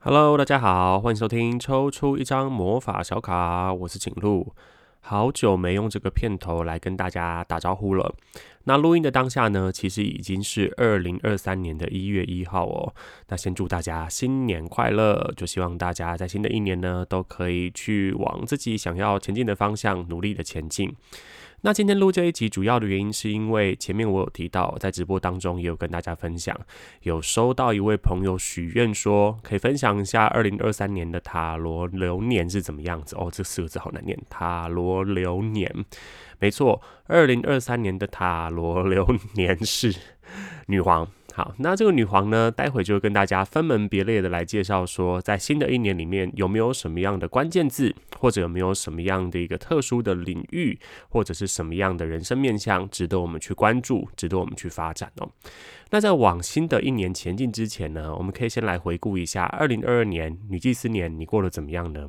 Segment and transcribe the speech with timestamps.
[0.00, 4.54] Hello，大家好，欢迎收听抽出一张魔法小卡，我是景路。
[5.00, 8.14] 好久没用这个片头来跟大家打招呼了。
[8.62, 12.94] 那录音的当下呢，其实已经是二零二三年的一月一号哦。
[13.26, 20.94] 那先祝大家新年快乐，就希望大家在新的一年呢，都可以去往自己想要前进的方向努力的前进。
[21.62, 26.56] 那今天录这一集主要的原因是因为前面我有提到，在直播当中也有跟大家分享，
[27.02, 33.28] 有收到一位朋友许愿说，可以分享一下二零二三年的塔罗流年是怎么样子哦。
[33.32, 35.84] 这四个字好难念，塔罗流年，
[36.38, 39.92] 没错，二零二三年的塔罗流年是
[40.66, 41.08] 女皇。
[41.38, 50.76] 好，那这个女皇呢，待会就跟大家分门别类的来介绍，说在新的一年里面有没有什么样的关键字，或者有没有什么样的一个特殊的领域，
[51.08, 55.30] 或者是什么样的人生面向，值得我们去关注，值得我们去发展哦。
[55.90, 62.08] 那在往新的一年前进之前呢，我们可以先来回顾一下二零二二年女祭司年，你过得怎么样呢？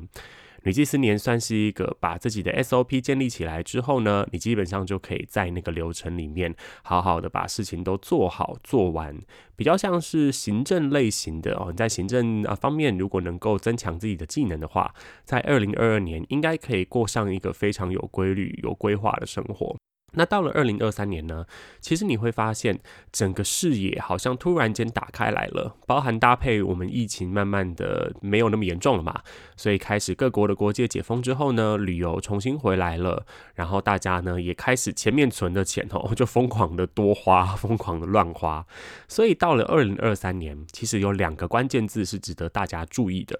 [0.62, 9.18] 女祭司年算是一个把自己的 SOP 建立起来之后呢，你基本上就可以在那个流程里面好好的把事情都做好做完，
[9.56, 11.68] 比较像是行政类型的哦。
[11.70, 14.94] 你在行政啊方面，如果能够增强自己的技能的话，
[15.24, 19.76] 在二零二二年应该可以过上一个非常有规律、有规划的生活。
[20.12, 21.46] 那到了二零二三年呢，
[21.80, 22.78] 其实你会发现
[23.12, 29.22] 整个视野好像突然间打开来了，包含搭配我们疫情慢慢的没有那么严重了嘛，
[29.56, 38.66] 所以开始各国的国界解封之后呢，旅游重新回来了，然后大家呢也开始前面存的钱哦， 就疯狂的多花，疯狂的乱花，
[39.08, 43.38] 所以到了二零二三年，其实有两个关键字是值得大家注意的，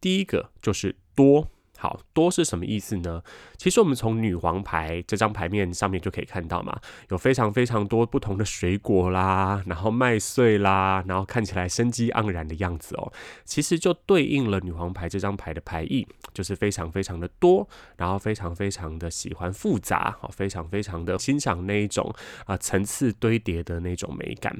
[0.00, 1.48] 第一个就是多。
[1.82, 3.20] 好，多是什么意思呢？
[3.56, 6.78] 其实我们从女皇牌这张牌面上面就可以看到嘛，
[7.10, 13.12] 有非常非常多不同的水果啦，然后麦穗啦，然后看起来生机盎然的样子哦。
[13.44, 22.14] 其实就对应了女皇牌这张牌的牌意，就是非常非常的多，然后非常非常的喜欢复杂，好，非常非常的欣赏那一种
[22.46, 24.56] 啊层次堆叠的那种美感。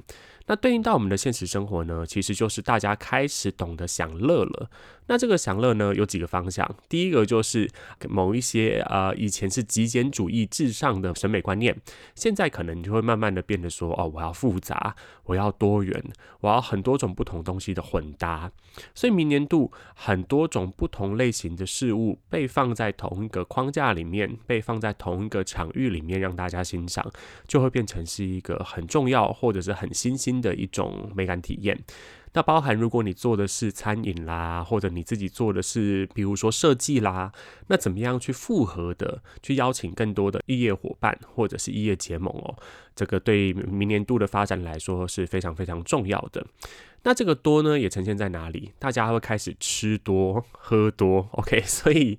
[0.46, 4.70] 那对应到我们的现实生活呢，其实就是大家开始懂得享乐了。
[5.06, 6.68] 那这个享乐呢，有几个方向。
[6.88, 7.68] 第一个就是
[8.08, 11.76] 某一些呃以前是极简主义至上的审美观念，
[12.14, 14.94] 现在可能就会慢慢的变得说，哦，我要复杂，
[15.24, 16.02] 我要多元，
[16.40, 18.50] 我要很多种不同东西的混搭。
[18.94, 27.10] 所以明年度很多种不同类型的事物被放在同一个框架里面，被放在同一个场域里面让大家欣赏，
[27.46, 31.78] 就会变成是一个很重要或者是很新鲜新的一种美感体验。
[32.34, 37.30] 那包含如果你做的是餐饮啦，或者你自己做的是，比如说设计啦，
[37.66, 42.56] 那怎么样去复合的去邀请更多的异业伙伴或者是异业结盟哦？
[42.96, 46.46] 这个对明年度的发展来说是非常非常重要的。
[47.02, 48.72] 那这个多呢，也呈现在哪里？
[48.78, 51.60] 大家会开始吃多喝多，OK？
[51.62, 52.18] 所以。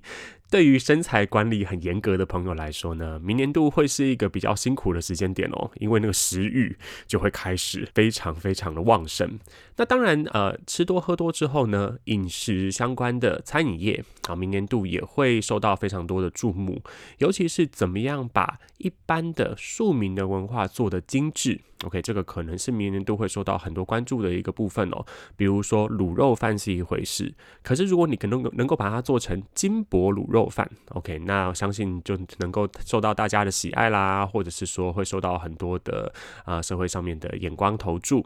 [0.54, 6.76] 对于身材管理很严格的朋友来说呢，明年度会是一个比较辛苦的时间点哦，因为那个食欲
[7.08, 9.36] 就会开始非常非常的旺盛。
[9.74, 16.82] 那当然，呃，吃多喝多之后呢，饮食相关的餐饮业啊，明年度也会受到非常多的注目，
[17.18, 21.60] 尤其是怎么样把一般的庶民的文化做得精致。
[21.84, 25.04] OK，这个可能是明年度会受到很多关注的一个部分哦。
[25.36, 36.10] 比如说卤肉饭是一回事，可是如果你可能能够把它做成金箔卤肉饭，OK，那我相信就能够受到大家的喜爱啦，或者是说会受到很多的
[36.46, 38.24] 啊、社会上面的眼光投注。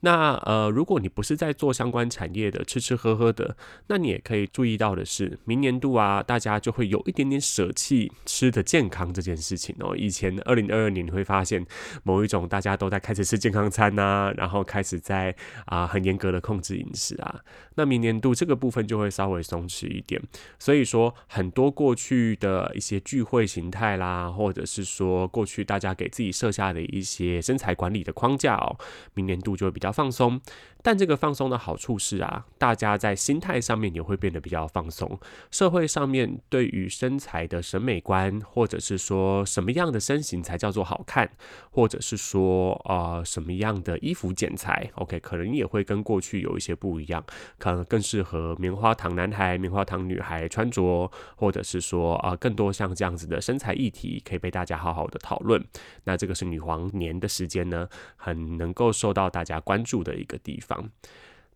[0.00, 3.56] 那呃，如果你不是在做相关产业的，吃吃喝喝的，
[3.88, 9.96] 那你也可以注意到的是，明年度啊，大家就会有一点点舍弃吃的健康这件事情哦。
[9.96, 11.64] 以前二零二二年你会发现
[12.02, 15.34] 某一种大家都在开始吃健康餐呐，然后开始在
[15.64, 17.40] 啊、很严格的控制饮食啊。
[17.76, 20.22] 那明年度这个部分就会稍微松弛一点。
[20.58, 28.76] 所以说，很多过去的一些聚会形态啦，或者是说过去大家给自己设下的一些身材管理的框架哦，
[29.14, 29.85] 明年度就会比较。
[29.86, 30.40] 比较放松，
[30.86, 35.18] 但这个放松的好处是啊，大家在心态上面也会变得比较放松。
[35.50, 41.28] 社会上面对于身材的审美观，或者是说什么样的身形才叫做好看，
[41.72, 47.24] 或者是说呃什么样的衣服剪裁，OK，可能也会跟过去有一些不一样，
[47.58, 55.60] 可能更适合棉花糖男孩、棉花糖女孩穿着，或者是说啊、更多像这样子的身材议题可以被大家好好的讨论。
[56.04, 59.56] 那这个是女皇年的时间呢，很能够受到大家。
[59.66, 60.75] 关注的一个地方，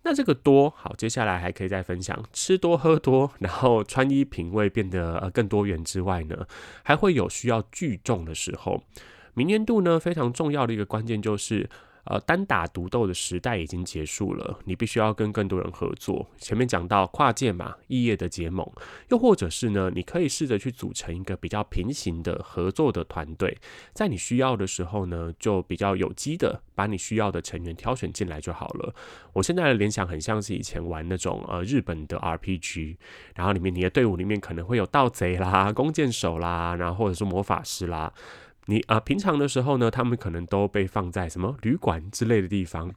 [0.03, 6.47] 那这个多好，接下来还可以再分享吃多喝多，然后穿衣品味变得呃更多元之外呢，
[6.83, 8.83] 还会有需要聚众的时候。
[9.35, 11.69] 明年度呢非常重要的一个关键就是。
[12.11, 16.27] 呃，单打独斗的时代已经结束了，你必须要跟更多人合作。
[16.39, 18.69] 前面讲到跨界嘛，异业的结盟，
[19.11, 23.57] 又或者是呢，你可以试着去组成一个比较平行的合作的团队，
[23.93, 28.93] 在你需要的时候呢，就比较有机的把你需要的成员挑选进来就好了。
[29.35, 32.97] 我现在的联想很像是以前玩那种呃日本的 RPG，
[33.37, 38.13] 然后里面你的队伍里面可能会有盗贼啦、弓箭手啦，然后或者是魔法师啦。
[38.71, 42.89] 你啊、平常的时候呢，他们可能都被放在什么旅馆之类的地方。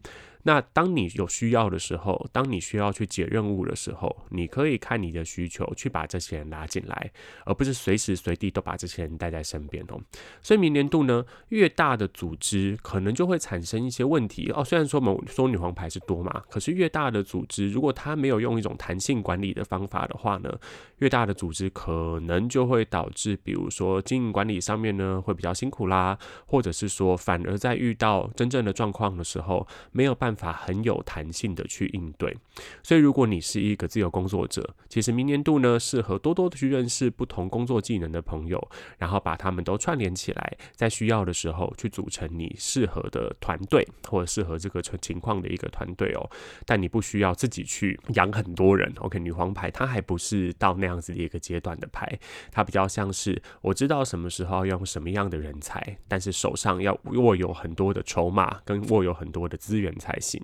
[0.43, 7.11] 那当你有需要的时候，当你需要去解任务的时候，你可以看你的需求去把这些人拉进来，
[7.45, 9.99] 而不是随时随地都把这些人带在身边哦。
[10.41, 14.63] 所以明年度呢，越大的组织可能就会产生一些问题哦。
[14.63, 20.53] 虽然说某说女皇牌是多嘛，可是越大的组织，如果它没有用一种弹性管理的方法的话呢，
[20.97, 30.53] 越大的组织可能就会导致，比如说经营管理上面呢会比较辛苦啦，或者是说反而在遇到真正的状况的时候没有办法。
[30.63, 32.37] 很有弹性的去应对，
[32.83, 38.65] 所以如果你是一个自由工作者，其实明年度呢，适合多多的去认识不同工作技能的朋友，
[38.97, 46.29] 然后把他们都串联起来，在需要的时候去组成你适合的团队或者适合这个情况的一个团队哦。
[46.65, 48.89] 但你不需要自己去养很多人。
[48.99, 52.17] OK，女皇牌它还不是到那样子的一个阶段的牌，
[52.51, 60.17] 它比较像是我知道什么时候要用什么样的人才，但是手上要握有很多的筹码跟握有很多的资源才。
[60.23, 60.41] 行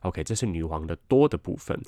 [0.00, 1.78] ，OK，这是女王的多的部分。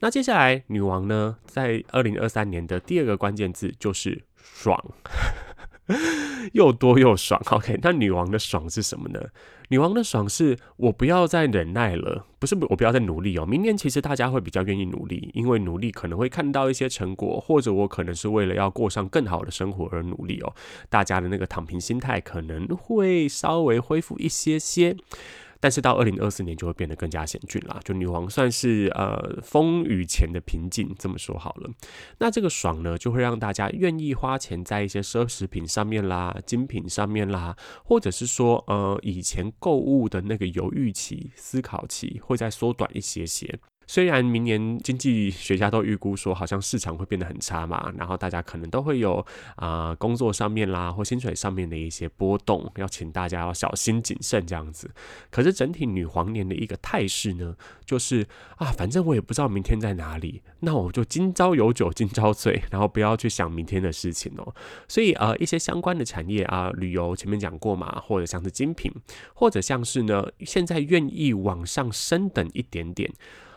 [0.00, 4.78] 那接下来，女王呢，在二零二三年的第二个关键字就是爽，
[6.52, 7.40] 又多又爽。
[7.50, 9.20] OK，那女王的爽是什么呢？
[9.68, 13.46] 女王的爽是我不要再忍耐了，不是我不要再努力哦。
[13.46, 20.54] 明年其实大家会比较愿意努力，因为努力可能会看到一些成果，或者我可能是为了要过上更好的生活而努力哦。
[20.90, 24.94] 大家的那个躺平心态可能会稍微恢复一些些。
[25.60, 27.80] 但是到二零二四年就会变得更加险峻啦。
[27.84, 31.70] 就女王算是呃风雨前的平静，这么说好了。
[32.18, 43.58] 那这个爽呢，就会让大家愿意花钱在一些奢侈品上面啦、精品上面啦，或者是说呃以前购物的那个犹豫期、思考期会再缩短一些些。
[43.86, 49.24] 虽然明年经济学家都预估说，好像市场会变得很差嘛，然后大家可能都会有
[49.54, 54.90] 啊、工作上面啦或薪水上面的一些波动，要请大家要小心谨慎这样子。
[55.30, 64.54] 可是整体女皇年的一个态势呢，就是啊，反正我也不知道明天在哪里，那我就今朝有酒今朝醉，然后不要去想明天的事情哦。
[64.88, 68.92] 所以呃，一些相关的产业啊，旅游前面讲过嘛，或者像是精品，
[69.34, 73.12] 或者像是呢，现在愿意往上升等一点点。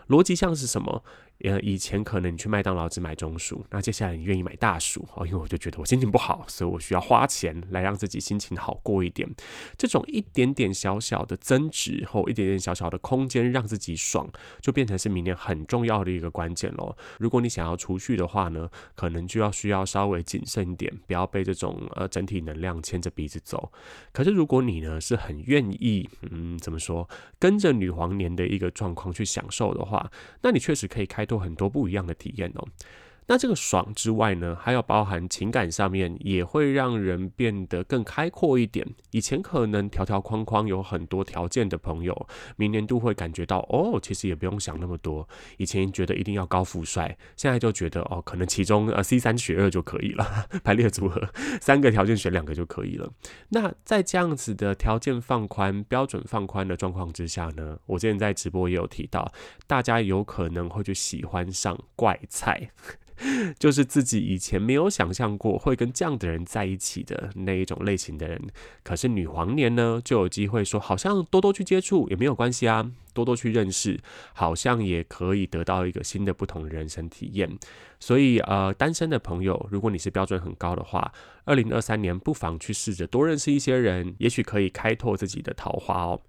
[0.10, 1.04] 逻辑像是什么？
[1.46, 9.26] 呃，以前可能你去麦当劳只买中薯，那接下来你愿意买大薯哦，因为我就觉得我心情不好，所以我需要花钱来让自己心情好过一点。
[9.78, 16.94] 这种一点点小小的增值或一点点小小的空间，让自己爽，就变成是明年很重要的一个关键喽。
[17.20, 23.72] 如果你想要储蓄的话呢，可能就要需要稍微谨慎一点，不要被这种呃整体能量牵着鼻子走。
[24.12, 27.10] 可是如果你呢是很愿意，嗯，怎么说，
[27.40, 31.26] 跟着女皇年的一个状况去享受的话，那你确实可以开。
[31.30, 32.68] 都很多不一样的体验哦。
[33.30, 38.84] 那这个爽之外呢，还要包含情感上面，也会让人变得更开阔一点。
[39.12, 45.30] 以前可能条条框框有很多条件的朋友，明年都会感觉到哦，其实也不用想那么多。
[45.58, 50.26] 以前觉得一定要高富帅，现在就觉得哦，可能其中呃 C 三选二就可以了，
[50.66, 51.21] 排列组合
[51.62, 53.07] 三个条件选两个就可以了。
[53.50, 59.31] 那在这样子的条件放宽、标准放宽的状况之下呢，我之前在直播也有提到，
[59.68, 62.71] 大家有可能会去喜欢上怪菜。
[63.57, 68.42] 就是自己以前没有想象过会跟这样的人在一起的那一种类型的人，
[68.83, 73.99] 可是女皇年呢，就有机会说，好像多多去接触也没有关系啊，多多去认识，
[74.33, 77.57] 好像也可以得到一个新的不同的人生体验。
[77.99, 81.11] 所以呃，单身的朋友，如果你是标准很高的话，
[81.44, 86.21] 二零二三年不妨去试着多认识一些人，也许可以开拓自己的桃花哦。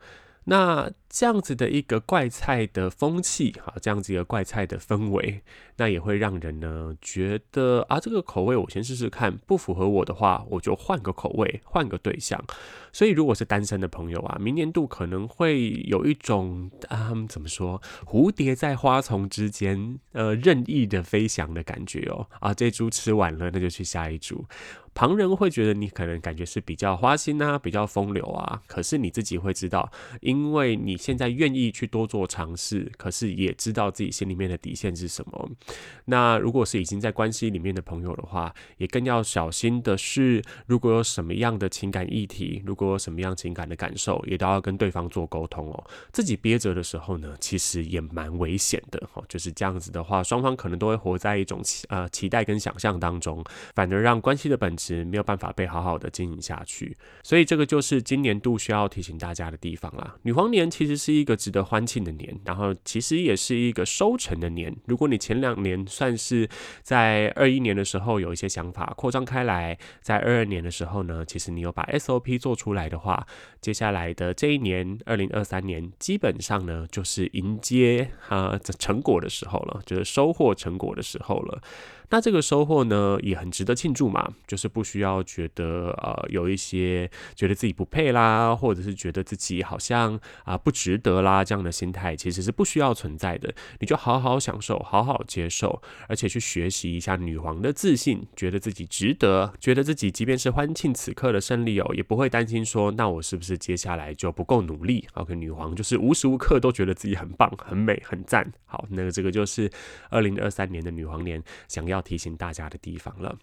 [0.51, 5.43] 那这样子的一个怪菜的风气，哈，这样子一个怪菜的氛围，
[5.77, 12.45] 那也会让人呢觉得啊，这个口味我先试试看，不符合我的话，我就换个口味，换个对象。
[12.93, 22.27] 所以如果是单身的朋友啊，明年度可能会有一种啊，怎么说，蝴蝶在花丛之间，呃，任意的飞翔的感觉哦。
[22.41, 24.45] 啊，这株吃完了，那就去下一株。
[24.93, 29.89] 旁人会觉得你可能感觉是比较花心啊，比较风流啊，可是你自己会知道，
[30.21, 35.51] 因为你现在愿意去多做尝试，可是也知道自己心里面的底线是什么。
[36.07, 45.85] 那如果是已经在关系里面的朋友的话，也更要小心的是，如果有什么样的情感议题，如过什么样情感的感受，也都要跟对方做沟通哦。
[46.13, 49.25] 自己憋着的时候呢，其实也蛮危险的哦。
[49.29, 53.45] 就是这样子的话，双方可能都会活在一种期呃期待跟想象当中，
[53.75, 55.05] 反而让关系的本质。
[55.11, 60.15] 没有办法被好好的经营下去，所以这个就是今年度需要提醒大家的地方啦。
[60.23, 64.73] 女皇年其实是一个值得欢庆的年，然后其实也是一个收成的年。
[64.87, 66.49] 如果你前两年算是
[66.83, 73.27] 在二一年的时候有一些想法扩张开来，在二二年的时候呢，其实你有把 SOP 做出出来的话，
[73.61, 81.61] 接下来的这一年二零二三年，基本上呢就是迎接啊成果的时候了，就是收获成果的时候了。
[82.11, 93.53] 那这个收获呢，也很值得庆祝嘛，就是不需要觉得呃有一些觉得自己不配啦，或者是觉得自己好像啊、不值得啦这样的心态，其实是不需要存在的。
[93.79, 108.51] 你就好好享受，好好接受，而且去学习一下女皇的自信，觉得自己值得，觉得自己即便是欢庆此刻的胜利哦，也不会担心说，那我是不是接下来就不够努力？OK，女皇就是无时无刻都觉得自己很棒、很美、很赞。
[108.67, 109.71] 好，那个这个就是
[110.11, 113.39] 二零二三年的女皇年想要提醒大家的地方了。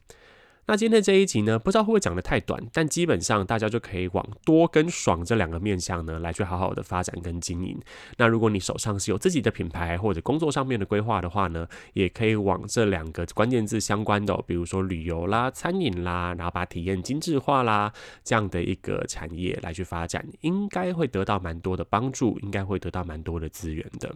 [0.69, 7.79] 那今天这一集呢，不知道会不会讲得太短，但基本上大家就可以往多跟爽这两个面向呢来去好好的发展跟经营。
[8.17, 17.89] 那如果你手上是有自己的品牌或者工作上面的规划的话呢，也可以往这两个关键字相关的，比如说旅游啦、餐饮啦，然后把体验精致化啦
[18.25, 24.13] 这样的一个产业来去发展，应该会得到蛮多的帮助，应该会得到蛮多的资源的。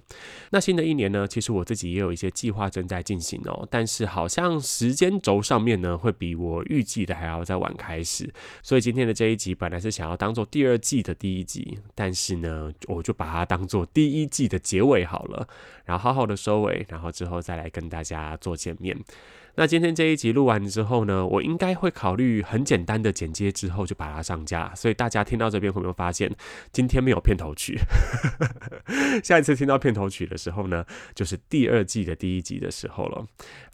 [0.50, 6.41] 那新的一年呢，其实我自己也有一些计划正在进行哦，但是好像时间轴上面呢会比。
[6.42, 8.32] 我预计的还要再晚开始，
[8.64, 15.48] 所以今天的这一集本来是想要当做第二季的第一集，但是呢，我就把它当做第一季的结尾好了，
[15.86, 18.98] 然后好好的收尾，然后之后再来跟大家做见面。
[19.56, 26.34] 那今天这一集录完之后呢，我应该会考虑很简单的剪接之后就把它上架，所以大家听到这边会不会发现
[26.72, 27.78] 今天没有片头曲？
[29.22, 33.26] 下一次听到片头曲的时候呢，就是第二季的第一集的时候了。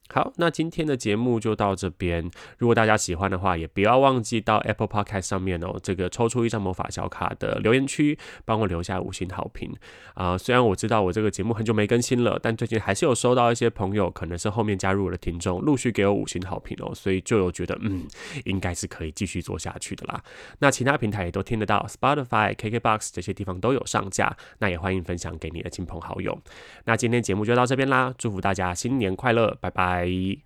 [0.09, 2.31] 好，那今天的节目就到这边。
[2.57, 9.71] 如果大家喜欢的话，也不要忘记到 Apple Podcast 上面哦，这个抽出一张魔法小卡的留言区，帮我留下五星好评
[10.13, 18.07] 啊、虽然我知道我这个节目很久没更新了，但最近还是有收到一些朋友，可能是后面加入我的听众，陆续给我五星好评哦，所以就有觉得嗯，
[18.45, 20.23] 应该是可以继续做下去的啦。
[20.59, 26.37] 那其他平台也都听得到，Spotify、KKBox 这些地方都有上架，那也欢迎分享给你的亲朋好友。
[26.85, 30.37] 那今天节目就到这边啦，祝福大家新年快乐，拜拜。